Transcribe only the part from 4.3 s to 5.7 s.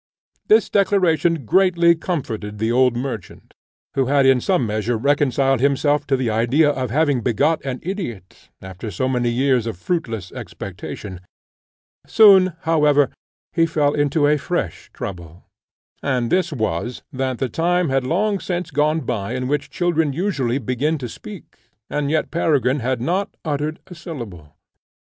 some measure reconciled